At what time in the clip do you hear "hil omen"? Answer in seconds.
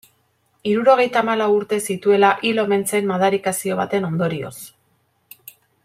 2.49-2.87